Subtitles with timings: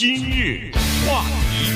[0.00, 0.70] 今日
[1.04, 1.72] 话题，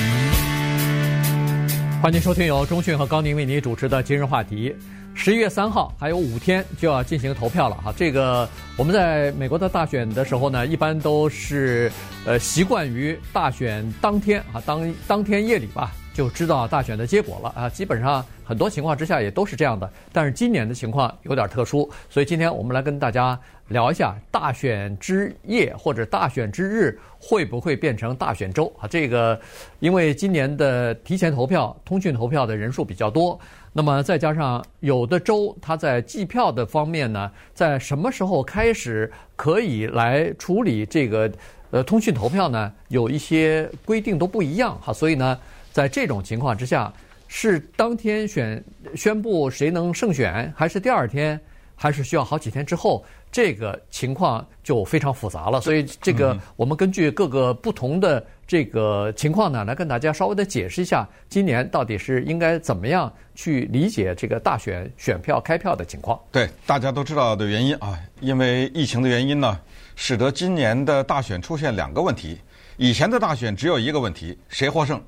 [2.01, 4.73] 欢迎收听由中讯和高宁为您主持的今日话题。
[5.13, 8.47] 十一月三号还有五天就要进行投票了哈，这个
[8.77, 11.91] 我们在美国的大选的时候呢，一般都是
[12.25, 15.91] 呃习惯于大选当天啊，当当天夜里吧。
[16.13, 19.89] 就知道大选的结果了啊，基本上很多情况之下也都是这样的。
[20.11, 23.37] 但是今年的情况有点特殊，所以今天我们来跟大家
[23.69, 28.87] 聊一下大选之夜或者大选之日会不会变成大选周啊？
[28.87, 29.39] 这个
[29.79, 33.39] 因为今年的提前投票、通讯投票的人数比较多。
[33.75, 41.31] 那么再加上有的州，它在计票的方面呢，在什么时候开始可以来处理这个
[41.71, 42.71] 呃通讯投票呢？
[42.89, 45.39] 有一些规定都不一样哈，所以呢，
[45.73, 46.93] 在这种情况之下，
[47.27, 48.63] 是当天选
[48.95, 51.37] 宣布谁能胜选，还是第二天，
[51.75, 53.03] 还是需要好几天之后？
[53.31, 55.59] 这个情况就非常复杂了。
[55.59, 66.19] 所以这个我们根据各个不同的这个情况呢，来跟大家稍微的解释一下，今年到底是应该怎么样去理解这个大选选票开票的情况。
[66.31, 69.59] 对，大家都知道的原因啊，因为疫情的原因呢，
[69.95, 72.37] 使得今年的大选出现两个问题。
[72.77, 75.01] 以前的大选只有一个问题，谁获胜？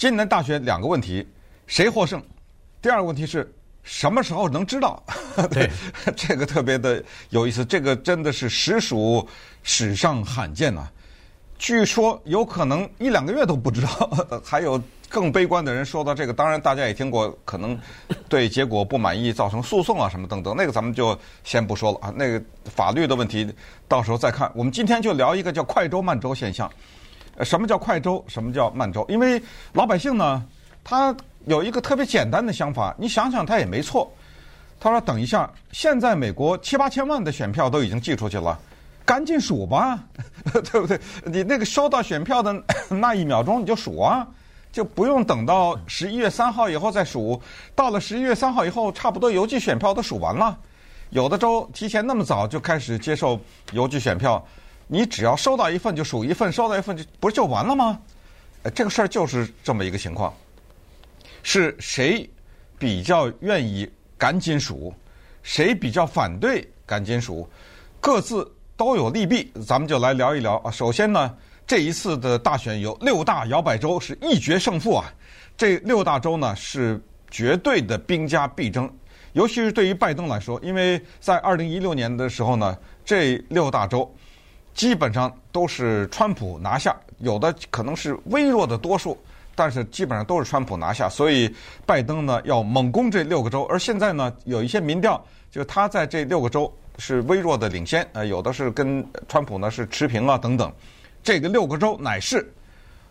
[0.00, 1.28] 今年大选两个问题，
[1.66, 2.22] 谁获胜？
[2.80, 3.54] 第二个问题是。
[3.82, 5.02] 什么时候能知道？
[5.50, 5.68] 对，
[6.16, 7.62] 这个特别的有意思。
[7.62, 9.26] 这个真的是实属
[9.62, 10.92] 史上罕见呐、啊。
[11.58, 13.88] 据说有可能一两个月都不知道。
[14.42, 17.78] 还有更悲观的人说到这个，当然大家也听过，可能
[18.26, 20.54] 对结果不满意，造成诉讼啊什么等等。
[20.56, 22.14] 那个咱们就先不说了啊。
[22.16, 22.42] 那个
[22.74, 23.52] 法律的问题
[23.86, 24.50] 到时候再看。
[24.54, 26.70] 我们今天就聊一个叫快州慢州现象。
[27.44, 28.24] 什么叫快州？
[28.28, 29.04] 什么叫慢州？
[29.08, 30.42] 因为老百姓呢，
[30.84, 31.14] 他。
[31.46, 34.12] 有一个特别简单的想法，你想想他也没错。
[34.78, 38.58] 他说：“等一下，现在美国七八千万的选票都已经寄出去了，
[39.06, 39.98] 赶紧数吧，
[40.70, 41.00] 对不对？
[41.24, 44.28] 你那个收到选票的那一秒钟你就数啊，
[44.70, 47.40] 就不用等到十一月三号以后再数。
[47.74, 50.56] 到了十一月三号以后，差不多邮寄选票都数完了。
[51.08, 53.40] 有的州提前那么早就开始接受
[53.72, 54.46] 邮寄选票，
[54.92, 58.00] 你只要收到一份就数一份，收到一份就不是就完了吗？
[58.74, 60.34] 这个事儿就是这么一个情况。”
[61.42, 62.28] 是谁
[62.78, 64.92] 比较愿意赶紧数？
[65.42, 67.48] 谁比较反对赶紧数？
[68.00, 68.46] 各自
[68.76, 70.70] 都有利弊，咱们就来聊一聊啊。
[70.70, 71.34] 首先呢，
[71.66, 75.10] 这一次的大选有六大摇摆州是一决胜负啊。
[75.56, 77.00] 这六大州呢是
[77.30, 78.92] 绝对的兵家必争，
[79.32, 84.14] 尤其是对于拜登来说，因为在二零一六年的时候呢，这六大州
[84.74, 89.16] 基本上都是川普拿下，有的可能是微弱的多数。
[89.56, 91.54] 但是基本上都是川普拿下，所以
[91.84, 93.64] 拜登呢要猛攻这六个州。
[93.64, 100.72] 而现在呢，有一些民调，就他在这六个州是微弱的领先，呃，有的是跟川普呢是持平啊等等。
[101.22, 102.50] 这个六个州乃是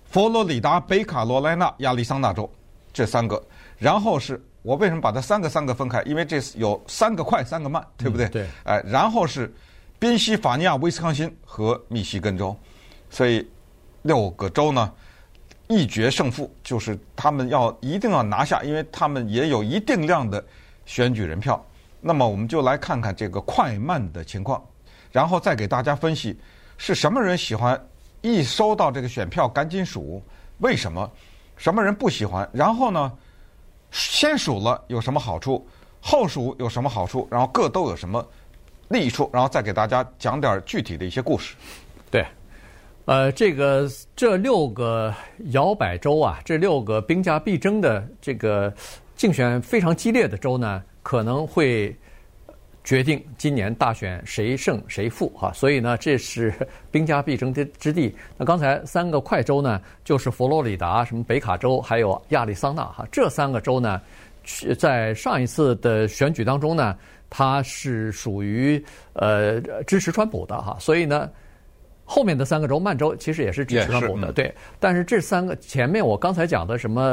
[0.10, 2.50] 佛罗里达、北卡罗来纳、亚利桑那州
[2.92, 3.40] 这三个。
[3.78, 6.02] 然后是我为什么把它三个三个分开？
[6.04, 8.26] 因为这有三个快，三个慢，对不对？
[8.28, 8.48] 嗯、对。
[8.64, 9.54] 哎，然后是
[10.00, 12.56] 宾夕法尼亚、威斯康星和密西根州，
[13.10, 13.48] 所以
[14.02, 14.92] 六个州呢。
[15.72, 20.44] 一决胜负，就是他们要一定要拿下，因为他们也有一定量的
[20.88, 21.64] 选举人票。
[22.02, 24.60] 那么我们就来看看这个快慢的情况，
[25.12, 26.36] 然后再给大家分析
[26.80, 27.80] 是什么人喜欢
[28.22, 30.24] 一收到这个选票赶紧数，
[30.58, 31.08] 为什么？
[31.56, 32.50] 什么人不喜欢？
[32.52, 33.12] 然后呢，
[33.92, 35.68] 先数了有什么好处？
[36.02, 37.28] 后数有什么好处？
[37.30, 38.28] 然后各都有什么
[38.90, 39.30] 利益处？
[39.32, 41.56] 然后再给大家讲点具体的一些故事。
[42.12, 42.26] 对。
[43.06, 45.12] 呃，这个这六个
[45.46, 48.72] 摇摆州啊，这六个兵家必争的这个
[49.16, 51.96] 竞选非常激烈的州呢，可能会
[52.84, 55.52] 决定今年大选谁胜谁负哈。
[55.54, 56.54] 所以呢，这是
[56.92, 58.16] 兵家必争之之地。
[58.38, 63.08] 那刚才三个快州呢，就是佛罗里达、什么北卡州，还有亚利桑那哈。
[63.12, 64.00] 这三个州呢，
[64.78, 66.96] 在上一次的选举当中呢，
[67.30, 70.78] 它是属于呃支持川普的哈。
[70.80, 71.30] 所以呢。
[72.12, 74.52] 后面的三个州，曼州其实也是支持川普的，对。
[74.80, 77.04] 但是这三个前面我刚才讲的什么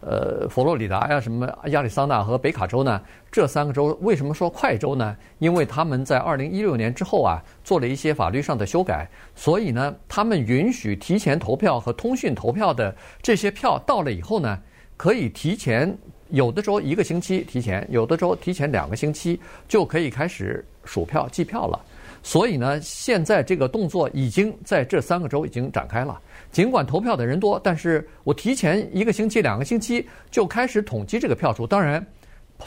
[0.00, 3.02] 呃佛罗里达呀、什么亚利桑那和北卡州呢？
[3.30, 5.14] 这三个州为什么说快州呢？
[5.40, 14.58] 因为他们在二零一六年之后啊做了一些法律上的修改，所以呢，他们允许提前投票和通讯投票的这些票到了以后呢，
[14.96, 15.94] 可以提前
[16.30, 19.38] 有的时候一个星期提前，有的时候提前两个星期
[19.68, 21.78] 就可以开始数票计票了。
[22.22, 26.20] 所以呢，现在这个动作已经在这三个州已经展开了。
[26.52, 31.66] 尽管投票的人多，但是我提前一个星期、两个星期就开始统计这个票数。
[31.66, 32.04] 当然，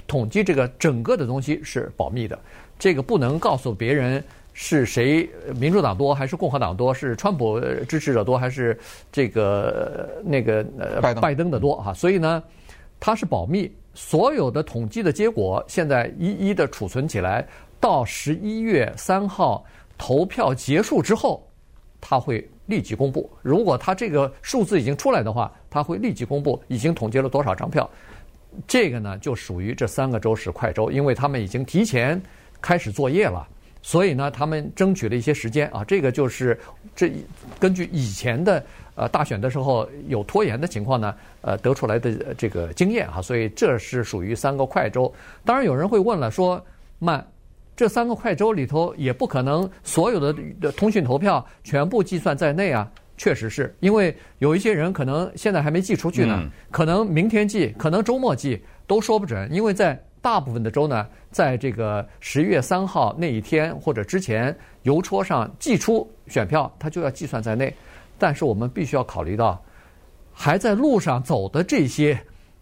[0.07, 2.39] 统计这个整个的东西是保密的，
[2.79, 4.23] 这个不能告诉别人
[4.53, 5.29] 是谁
[5.59, 8.75] 民主党多还是共和党多，是川普支持者多还是
[9.11, 12.41] 这个那个呃拜登拜登的多哈，所以呢，
[13.05, 17.45] 它是保密，所有的统计的结果现在一一的储存起来，
[17.77, 19.61] 到十一月三号
[19.97, 21.45] 投票结束之后，
[21.99, 23.29] 它会立即公布。
[23.41, 27.89] 如果它这个数字已经出来的话，它会立即公布已经统计了多少张票。
[28.65, 32.21] 这个呢，就属于这三个州是快州，因为他们已经提前
[32.61, 33.45] 开始作业了。
[33.85, 36.57] 所以呢，他们争取了一些时间啊，这个就是
[36.95, 37.11] 这
[37.59, 38.63] 根据以前的
[38.95, 45.13] 呃大选的时候有拖延的情况呢，呃得出来的这个经验啊，所以这是属于三个快州。
[45.43, 46.65] 当然有人会问了，说
[46.97, 47.27] 慢，
[47.75, 52.89] 这三个快州里头也不可能所有的的通讯投票全部计算在内啊。
[53.17, 60.01] 确实是因为有一些人可能现在还没寄出去呢，可能明天寄，可能周末寄都说不准，因为在。
[60.23, 67.73] 大部分的州呢，在这个十月三号那一天或者之前，邮戳上寄出选票，它就要计算在内。
[68.19, 69.61] 但是我们必须要考虑到，
[70.31, 72.17] 还在路上走的这些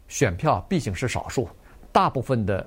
[0.07, 1.47] 选票毕竟是少数，
[1.91, 2.65] 大部分的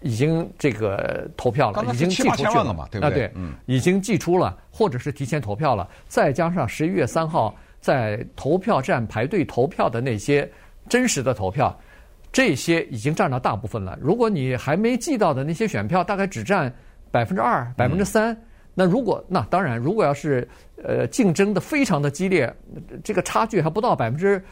[0.00, 3.28] 已经这个投票了，已经寄出去了嘛，对不对？
[3.28, 3.32] 对，
[3.66, 5.86] 已经寄出了，或者是提前投票了。
[6.08, 10.50] 再加上十一月三号在投票站排队投票的那些
[10.88, 11.78] 真实的投票。
[12.34, 13.96] 这些已经占到大部分了。
[14.02, 16.70] 如果你还没寄到的那些选票，大概只占
[17.12, 18.36] 百分之二、百分之三。
[18.74, 20.46] 那如果那当然，如果要是
[20.82, 22.52] 呃竞争的非常的激烈，
[23.04, 24.44] 这个差距还不到百分之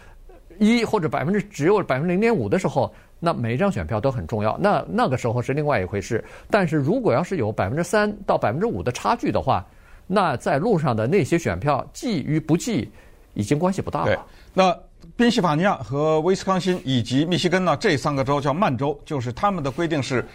[0.60, 4.56] 一或者百分之只有百分之零点五的时候，那每一张选票都很重要。
[4.58, 6.24] 那那个时候是另外一回事。
[6.48, 9.66] 但是如果要是有百分之三到百分之五的差距的话，
[10.06, 12.88] 那在路上的那些选票寄与不寄
[13.34, 14.06] 已经关系不大了。
[14.06, 14.18] 对，
[14.54, 14.78] 那。
[15.16, 20.26] 宾夕法尼亚和威斯康辛以及密西根呢，这三个州叫慢州，就是他们的规定是，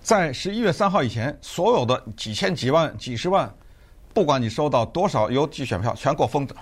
[0.00, 3.52] 在十一月三号以前，所有的几千几万、几十万，
[4.14, 6.54] 不管你收到多少邮寄选票，全给我封着，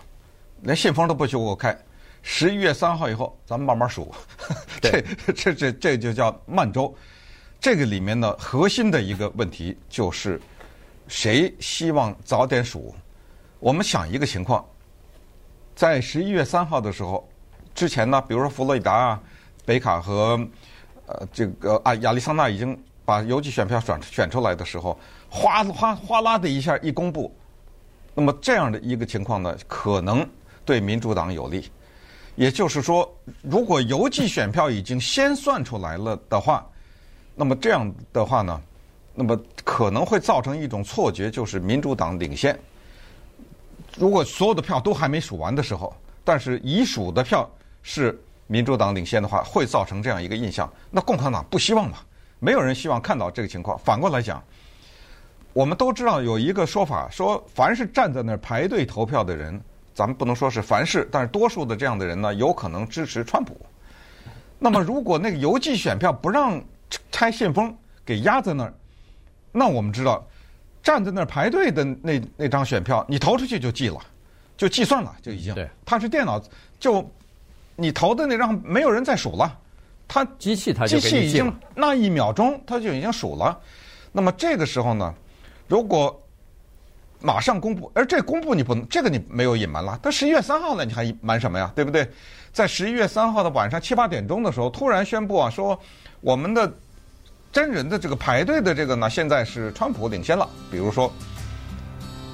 [0.63, 1.77] 连信封都不许给我开。
[2.23, 4.13] 十一月三号以后，咱们慢慢数。
[4.81, 5.03] 这
[5.33, 6.95] 这这这就叫慢州。
[7.61, 10.41] 这个里面的核心的一个问题就是，
[11.09, 12.95] 谁希望早点数？
[13.59, 14.65] 我们想一个情况，
[15.75, 17.27] 在十一月三号的时候。
[17.75, 19.21] 之前呢，比如说佛罗里达啊、
[19.65, 20.39] 北卡和
[21.07, 27.35] 呃这个啊亚利桑那已经把邮寄选票选选出来的时候，哗哗哗啦的一下一公布，
[28.15, 30.27] 那么这样的一个情况呢，可能
[30.65, 31.71] 对民主党有利。
[32.37, 33.13] 也就是说，
[33.43, 36.67] 如果邮寄选票已经先算出来了的话，
[37.35, 38.61] 那么这样的话呢，
[39.15, 42.59] 那么可能会造成一种错觉，就是民主党领先。
[43.97, 45.95] 如果所有的票都还没数完的时候，
[46.25, 47.51] 但是已数的票。
[47.83, 50.71] 是民主党领先的话，会造成这样一个印象。
[50.91, 51.99] 那共和党不希望嘛？
[52.39, 53.79] 没有人希望看到这个情况。
[53.79, 54.43] 反过来讲，
[55.53, 59.61] 我们都知道有一个说法，说凡是站在那儿排队投票的人，
[59.95, 63.57] 咱们不能说是凡是，但是多数的这样的人呢，有可能支持川普。
[64.59, 66.63] 那么如果那个邮寄选票不让
[67.11, 68.75] 拆信封，给压在那儿，
[69.53, 70.27] 那我们知道
[70.83, 73.99] 站在那儿排队的那那张选票，你投出去就寄了，
[74.57, 75.55] 就计算了，就已经。
[75.55, 76.43] 对，它是电脑
[76.79, 77.09] 就。
[77.81, 79.59] 你投的那张没有人再数了，
[80.07, 83.59] 它机器它就机器已经那一秒钟它就已经数了，
[84.13, 85.15] 那么这个时候呢，
[85.67, 86.21] 如果
[87.21, 91.73] 马上公布，而这公布你不能，这个你没有隐瞒了，它十一月三号呢，你还隐瞒什么呀？
[91.75, 92.07] 对不对？
[92.53, 95.79] 在十一月三号的晚上七八点钟的时候，突然宣布啊，说
[96.21, 96.73] 我们的
[97.53, 101.13] 真人的这个排队的这个呢，现在是川普领先了，比如说，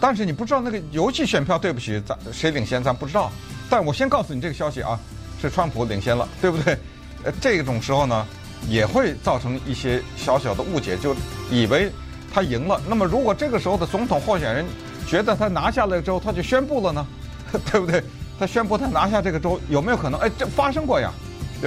[0.00, 3.31] 但是你不知道那个邮寄选票，对不起，咱谁领先咱不知道，
[3.69, 4.99] 但我先告诉你这个消息啊。
[5.40, 6.76] 是川普领先了，对不对？
[7.25, 8.26] 呃，这种时候呢，
[8.69, 11.14] 也会造成一些小小的误解，就
[11.50, 11.90] 以为
[12.33, 12.81] 他赢了。
[12.88, 14.64] 那么，如果这个时候的总统候选人
[15.07, 17.07] 觉得他拿下来之后，他就宣布了呢，
[17.71, 18.02] 对不对？
[18.38, 20.21] 他宣布他拿下这个州，有没有可能？
[20.21, 21.11] 哎，这发生过呀，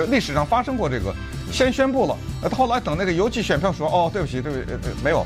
[0.10, 1.14] 历史上发生过这个，
[1.52, 4.66] 先宣布了，呃，后来等那个邮寄选票说，哦，对不起，对不起，
[5.04, 5.26] 没有，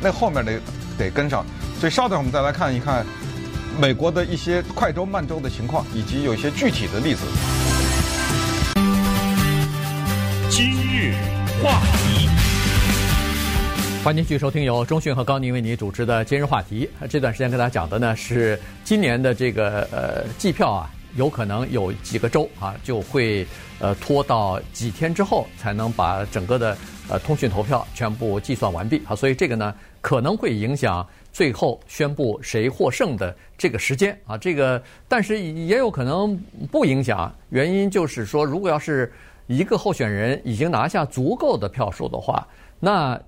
[0.00, 0.60] 那后面得
[0.96, 1.44] 得跟上。
[1.80, 3.04] 所以，稍等，我们再来看一看
[3.78, 7.22] 美国的一些快州、慢州的情况，以及有一些具体的例子。
[11.64, 12.28] 话题，
[14.04, 16.86] 欢迎继续收听由中讯和高宁为你主持的今日话题。
[17.08, 23.46] 这段时间跟大家讲的呢是今年的这个呃计票啊，有可能有几个州啊就会
[23.78, 26.76] 呃拖到几天之后才能把整个的
[27.08, 34.36] 呃通讯投票全部计算完毕啊，所以这个呢可能会影响最后宣布谁获胜的这个时间啊。
[34.36, 36.38] 这个但是也有可能
[36.70, 39.10] 不影响，原因就是说如果要是。
[39.46, 42.46] 一个候选人已经拿下足够的票数的话，
[42.80, 43.20] 那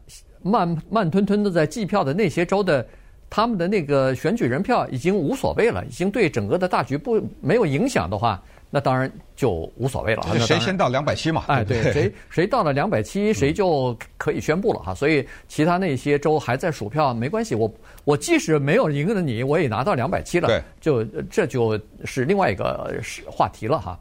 [0.42, 2.87] 慢慢吞吞的在计票的那些州的
[3.28, 10.23] 他们的那个选举人票已经无所谓了，已经对整个的大局不没有影响的话，那当然就无所谓了。
[10.38, 11.44] 谁先到两百七嘛？
[11.49, 14.94] 哎，对，谁谁到了两百七，谁就可以宣布了哈。
[14.94, 17.73] 所以其他那些州还在数票，没关系，我
[18.04, 20.49] 我即使没有赢了你，我也拿到两百七了。
[20.49, 22.94] 对，就这就是另外一个
[23.28, 23.99] 话题了哈。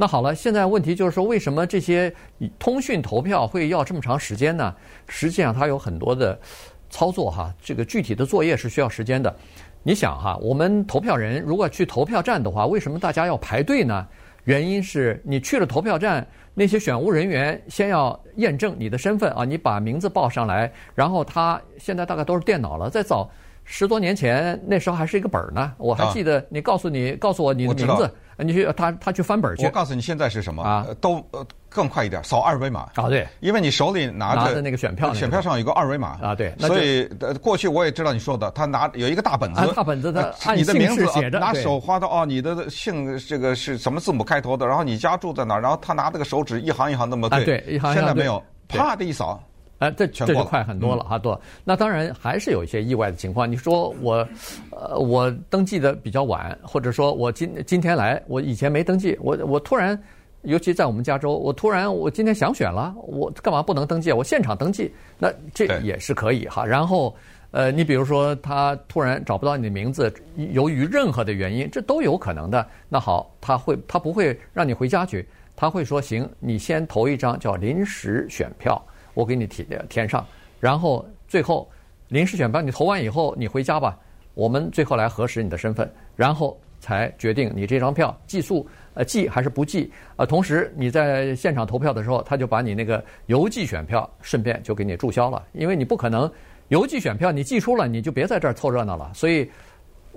[0.00, 2.10] 那好了，现在问题就是说，为什么这些
[2.58, 4.74] 通讯投票会要这么长时间呢？
[5.06, 6.40] 实际上它有很多的
[6.88, 9.36] 操作哈，这个具体的作业是需要时间的。
[9.82, 14.06] 你想哈，我们投票人如果去投票站的话，为什么大家要排队呢？
[14.44, 23.30] 原因是你去了投票站，那些选务人员先要验证你的身份啊，你把名字报上来，然后他现在大概都是电脑了，在早
[23.64, 28.10] 十多年前那时候还是一个本儿呢，我还记得你告诉你告诉我你的名字。
[28.42, 29.64] 你去他他去翻本去。
[29.64, 30.86] 我告诉你，现在是什么啊？
[31.00, 33.08] 都呃更快一点，扫二维码啊！
[33.08, 36.34] 对，因为你手里拿着那个选票，选票上有个二维码啊！
[36.34, 37.04] 对，所以
[37.40, 44.66] 过去我也知道你说的，他拿有一个大本子，大本子他你的名字写着，拿手划到哦，你的姓这个是什么字母开头的？
[44.66, 45.58] 然后你家住在哪？
[45.58, 47.94] 然后他拿这个手指一行一行那么对，对，一行一行。
[47.94, 49.40] 现在没有，啪的一扫。
[49.80, 51.40] 哎，这这就快很多了哈，多、嗯。
[51.64, 53.50] 那当然还是有一些意外的情况。
[53.50, 54.28] 你说我，
[54.70, 59.98] 呃，我登记的比较晚，或者说我今今天来，我以前没登记，我我突然，
[60.42, 64.12] 尤其在我们加州，我突然我今天想选了，我干嘛不能登记？
[64.12, 66.62] 我现场登记，那这也是可以哈。
[66.62, 67.16] 然后，
[67.50, 70.12] 呃，你比如说他突然找不到你的名字，
[70.52, 72.66] 由于任何的原因，这都有可能的。
[72.86, 78.78] 那好，他会他不会让你回家去，他会说行，你先投一张叫临时选票。
[79.20, 80.26] 我给你填填上，
[80.58, 81.68] 然后最后
[82.08, 83.98] 临时选票你投完以后，你回家吧。
[84.32, 89.92] 我们最后来核实你的身份，然后才决定你这张票寄宿呃寄还是不寄。
[90.16, 96.30] 呃，同时你在现场投票的时候，他就把你那个邮寄选票顺便就给你注销了，因为你不可能
[96.68, 99.10] 邮寄选票你寄出了你就别在这儿凑热闹了。
[99.12, 99.50] 所以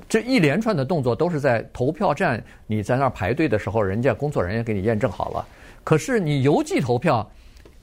[0.07, 5.45] 这一连串的动作都是在投票站你在那儿排队的时候，人家工作人员给你验证好了。
[5.83, 7.29] 可是你邮寄投票。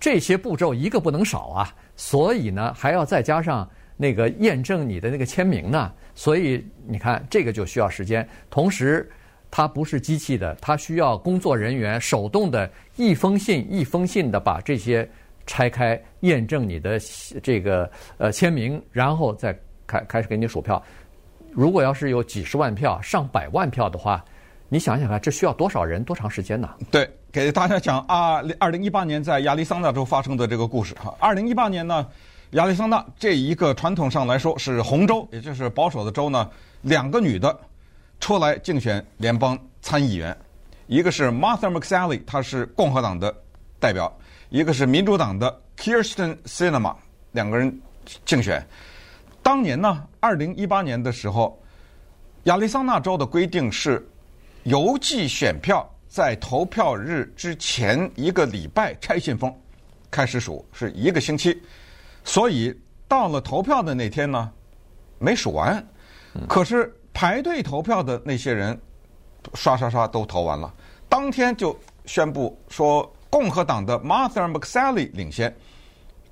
[0.00, 8.26] 这些步骤一个不能少啊，所以呢还要再加上那个验证你的那个签名呢，所以你看这个就需要时间。
[8.48, 9.06] 同时，
[9.50, 15.06] 它不是机器的，它需要工作人员手动的一封信一封信的把这些
[15.46, 16.98] 拆开，验证你的
[17.42, 19.52] 这个呃签名，然后再
[19.86, 20.82] 开开始给你数票。
[21.52, 24.24] 如果要是有几十万票、上百万票的话，
[24.70, 26.70] 你想想看，这需要多少人、多长时间呢？
[26.90, 27.06] 对。
[27.32, 31.14] 给大家讲啊，二零一八年在亚利桑那州发生的这个故事哈。
[31.20, 32.04] 二零一八年呢，
[32.50, 36.50] 亚利桑那这一个传统上来说是红州，也就是保守的州呢，
[36.82, 37.56] 两个女的
[38.18, 40.36] 出来竞选联邦参议员，
[40.88, 43.32] 一个是 Martha McSally，她是共和党的
[43.78, 44.10] 代表；
[44.48, 46.96] 一个是民主党的 Kyrsten Sinema，
[47.30, 47.80] 两个人
[48.24, 48.66] 竞选。
[49.40, 51.56] 当年呢，二零一八年的时候，
[52.44, 54.04] 亚利桑那州的规定是
[54.64, 55.88] 邮寄选票。
[56.10, 59.54] 在投票日之前一个礼拜拆信封，
[60.10, 61.56] 开始数是一个星期，
[62.24, 62.76] 所以
[63.06, 64.50] 到了投票的那天呢，
[65.20, 65.86] 没数完。
[66.48, 68.76] 可是排队投票的那些人，
[69.54, 70.74] 刷刷刷都投完了，
[71.08, 75.54] 当天就宣布说共和党的 Martha McSally 领先。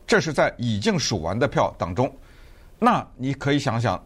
[0.08, 2.12] 这是在已经数完的票当中，
[2.80, 4.04] 那你可以想想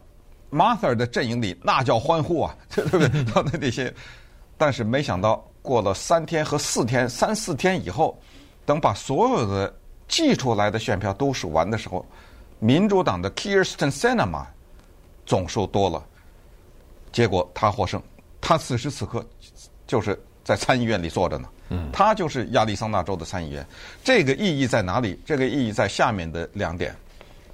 [0.51, 3.09] ，Martha 的阵营里那叫欢呼啊， 对不对？
[3.25, 3.91] 他的那些，
[4.55, 5.43] 但是没想到。
[5.63, 8.15] 过了三天和四天，三四天以后，
[8.65, 9.73] 等把所有的
[10.07, 12.05] 寄出来的选票都数完的时候，
[12.59, 14.45] 民主党的 Kyrsten Sinema
[15.25, 16.03] 总数多了，
[17.11, 17.99] 结果他获胜。
[18.41, 19.25] 他此时此刻
[19.87, 21.47] 就是在参议院里坐着呢。
[21.91, 23.65] 他就是亚利桑那州的参议员。
[24.03, 25.19] 这个意义在哪里？
[25.25, 26.93] 这个意义在下面的两点：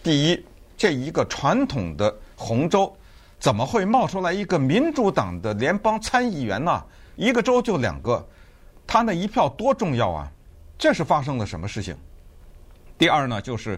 [0.03, 2.91] 第一，这一个传统的红州
[3.39, 6.83] 怎么会冒出来一个民主党的联邦参议员呢？
[7.19, 8.25] 一个州就两个，
[8.87, 10.31] 他那一票多重要啊！
[10.77, 11.93] 这是发生了什么事情？
[12.97, 13.77] 第二呢，就是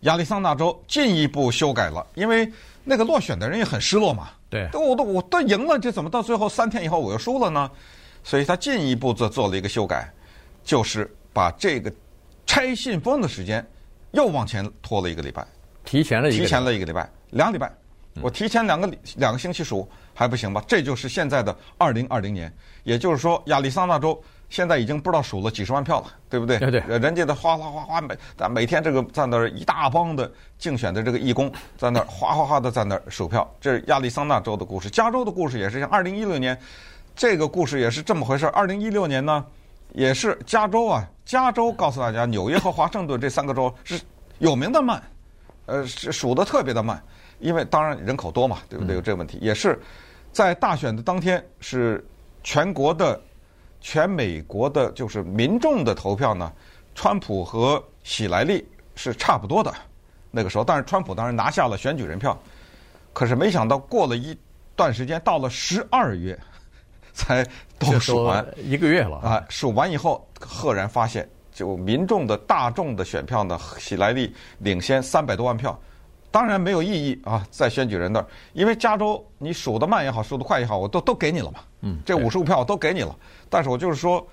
[0.00, 2.50] 亚利桑那州进一步修改了，因为
[2.82, 4.30] 那个落选的人也很失落嘛。
[4.48, 7.70] 对，我都我都赢了，这怎么到最后三天以后我又输了呢？
[8.24, 10.10] 所以他进一步做做了一个修改，
[10.64, 11.92] 就是把这个
[12.46, 13.64] 拆信封的时间
[14.12, 15.46] 又往前拖了一个礼拜，
[15.84, 17.70] 提前了一个提前了一个礼拜，两礼拜。
[18.20, 20.62] 我提前两个两个星期数还不行吧？
[20.66, 22.52] 这就是现在的二零二零年，
[22.82, 26.58] 也就是说，亚利桑那州现在已经不知道数了几十万票了，对不对？
[26.58, 26.80] 对对。
[26.98, 33.48] 人家的哗哗哗哗每，但每天这个在那儿一大帮的竞选的这个义工在那儿哗哗哗的在那儿数票。
[33.60, 36.58] 这是亚利桑那州的故事，加州的故事也是像二零一六年，
[37.14, 38.48] 这个故事也是这么回事。
[38.48, 39.46] 二零一六年呢，
[39.92, 44.00] 也是加州啊，加州告诉大家，纽约和华盛顿这三个州是
[44.40, 45.00] 有名的慢，
[45.66, 47.00] 呃，是数的特别的慢。
[47.40, 48.94] 因为当然人口多嘛，对不对？
[48.94, 49.78] 有这个问题，也是
[50.32, 52.04] 在大选的当天是
[52.42, 53.20] 全国的、
[53.80, 56.52] 全美国的，就是民众的投票呢，
[56.94, 59.72] 川普和喜来利是差不多的
[60.30, 62.38] 那个时候，但是川普当然拿下了选举人票，
[63.12, 64.36] 可是没想到过了一
[64.76, 66.38] 段时间，到了十二月
[67.12, 67.44] 才
[67.78, 71.28] 都数完一个月了啊，数完以后赫然发现。
[71.52, 75.78] 就民众的大众的选票呢，喜来利领先三百多万票，
[76.30, 81.60] 当然没有意义啊，在选举人那儿，因为加州你数得慢也好，数得快也好，我都都给你了嘛。
[81.80, 83.14] 嗯，这五十五票我都给你了，
[83.48, 84.24] 但是我就是说，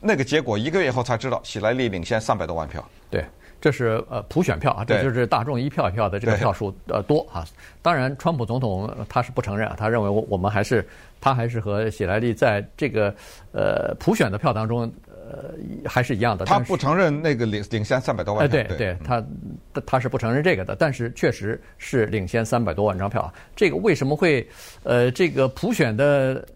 [0.00, 2.84] 那个结果一个月以后才知道，喜来利领先三百多万票。
[3.08, 3.24] 对，
[3.60, 7.46] 这是呃普选票啊，这就是大众一票一票的这个票数呃多啊。
[7.80, 10.88] 当然，川普总统他是不承认啊，他认为我我们还是
[11.20, 13.14] 他还是和喜来利在这个
[13.52, 14.92] 呃普选的票当中。
[15.28, 15.54] 呃，
[15.88, 16.44] 还是一样的。
[16.44, 19.24] 他不承认那个领领先三百多万对对，他
[19.84, 20.76] 他是不承认这个的。
[20.76, 23.32] 但是确实是领先三百多万张票。
[23.54, 24.46] 这个为什么会
[24.84, 26.46] 呃，这个普选的，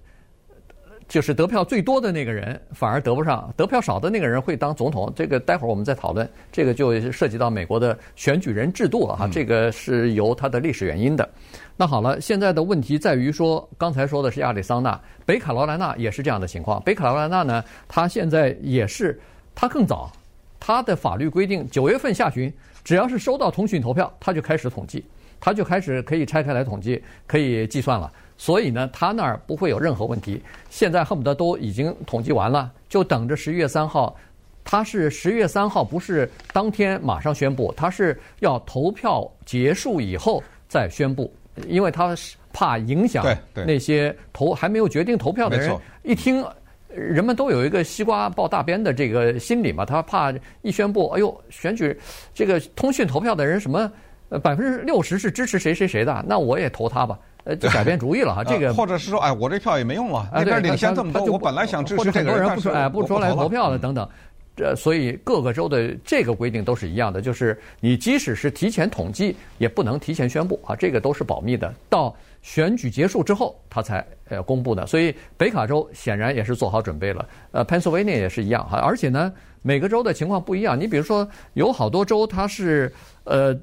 [1.11, 5.13] 就是得票最多的那个人反而得不上，得票少的那个人会当总统？
[5.17, 6.27] 这个待会儿我们再讨论。
[6.53, 9.29] 这个就涉及到美国的选举人制度了哈。
[9.29, 11.29] 这个是由它的历史原因的。
[11.77, 16.81] 那好了，现在的问题在于说，刚才说的是亚利桑那，北卡罗来纳也是这样的情况。
[16.85, 19.21] 北卡罗来纳呢，它现在也是，
[19.53, 20.13] 它更早，
[20.61, 22.53] 它的法律规定，九月份下旬，
[22.85, 25.05] 只要是收到通讯投票，它就开始统计，
[25.41, 28.09] 它就开始可以拆开来统计，可以计算了。
[28.41, 30.43] 所以呢，他那儿不会有任何问题。
[30.71, 34.17] 现在恨不得都已经统计完了，就等着十一月三号。
[34.65, 41.31] 他是十月三号，不是当天马上宣布，他是要投票结束以后再宣布。
[41.69, 46.43] 因为他是怕影响那些投还没有决定投票的人，一听，
[46.89, 50.33] 人们都有一个西瓜抱大边的这个心理嘛，他怕
[50.63, 51.95] 一宣布，哎呦，选举
[52.33, 53.93] 这个通讯投票的人什么
[54.31, 57.19] 呃百分之六十是支持谁谁谁的，那我也投他吧，
[57.51, 64.09] 呃就改变主意了哈， 这个或者是说，哎，我这票也没用了，那边领先这么多，我本来想支持这个人，不出哎不出来投票了等等。
[64.57, 74.87] 这所以各个州的这个规定都是一样的，就是你即使是提前统计，也不能提前宣布啊，这个都是保密的，到选举结束之后他才呃公布的。
[74.87, 80.79] 所以北卡州显然也是做好准备了，呃，Pennsylvania 也是一样哈，而且呢，每个州的情况不一样。
[80.79, 82.93] 你比如说有好多州它是
[83.25, 83.57] 呃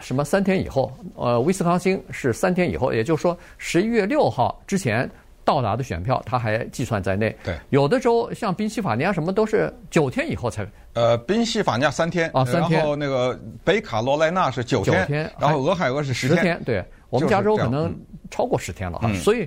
[0.00, 5.10] 什么三天以后，呃，威斯康星是三天以后，也就是说十一月六号之前。
[5.46, 7.36] 到达的选票，他还计算在内。
[7.44, 10.66] 对，有的州像宾夕法尼亚什么都是九天以后才。
[10.94, 12.78] 呃，宾夕法尼亚三天啊，三天。
[12.78, 15.30] 然后那个北卡罗来纳是九天，九天。
[15.38, 16.38] 然后俄亥俄是十天。
[16.38, 17.94] 十天，对，我们加州可能
[18.30, 19.08] 超过十天了哈。
[19.10, 19.46] 嗯、所以，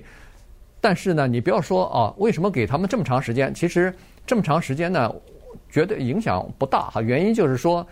[0.80, 3.52] 但是呢，你不要说啊，为什么给他们这么长时间？
[3.52, 3.91] 其实
[4.23, 5.12] 这么长时间呢，
[5.67, 7.02] 绝对影响不大哈。
[7.02, 7.84] 原因就是说。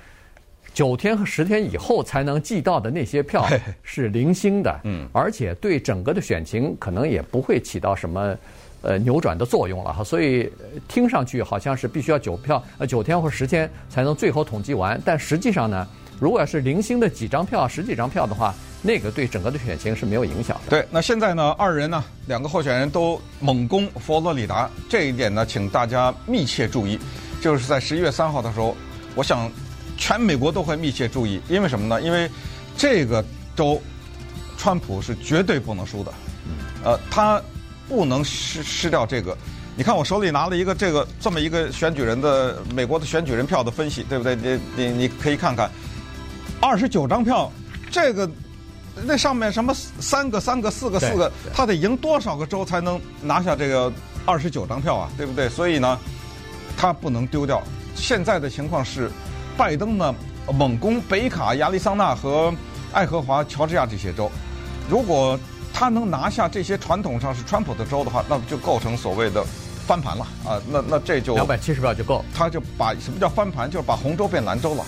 [0.75, 3.47] 九天和十天以后才能寄到的那些票
[3.81, 8.35] 是零星的，嗯，而且对整个的选情可能也不会起到什么
[8.81, 10.51] 呃扭转的作用了哈，所以
[10.89, 15.87] 听上去好像是必须要九票呃九天或十天才能最后统计完，但实际上呢，
[16.19, 20.71] 如果要是零星的几张票、十几张票的话，那个对整个的选情是没有影响的。
[20.71, 26.99] 对，那现在呢，二人呢，两个候选人都猛攻佛罗里达，这一点呢，请大家密切注意，
[27.39, 28.75] 就是在十一月三号的时候，
[29.15, 29.49] 我想。
[29.97, 32.01] 全美国都会密切注意，因为什么呢？
[32.01, 32.29] 因为
[32.77, 33.23] 这个
[33.55, 33.81] 州，
[34.57, 36.13] 川普是绝对不能输的。
[36.83, 37.41] 呃，他
[37.87, 39.35] 不能失失掉这个。
[39.77, 44.35] 你看我手里拿了一个这个这么一个选举人的美国的选举人票的分析，对不对？
[44.35, 45.69] 你你你可以看看，
[46.61, 47.51] 二十九张票，
[47.89, 48.29] 这个
[49.05, 53.91] 那上面什么三个三个四个四个，他得赢多少个州才能拿下这个
[54.25, 55.09] 二十九张票啊？
[55.17, 55.49] 对不对？
[55.49, 55.97] 所以呢，
[56.77, 57.61] 他不能丢掉。
[57.95, 59.09] 现在的情况是。
[59.57, 60.13] 拜登呢，
[60.53, 62.53] 猛攻北卡、亚利桑那和
[62.91, 64.29] 爱荷华、乔治亚这些州。
[64.89, 65.39] 如果
[65.73, 69.43] 他能拿下这些传统上是川普的州的话，那么就构成所谓的
[69.87, 70.61] 翻盘了啊！
[70.69, 72.23] 那那这就两百七十票就够。
[72.33, 73.69] 他就把什么叫翻盘？
[73.69, 74.85] 就是把红州变蓝州了。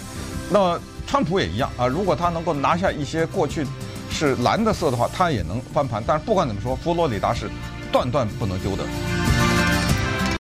[0.50, 1.88] 那么川普也一样啊！
[1.88, 3.66] 如果他能够拿下一些过去
[4.10, 6.04] 是蓝的色的话，他也能翻盘。
[6.06, 7.50] 但是不管怎么说，佛罗里达是
[7.92, 8.84] 断断不能丢的。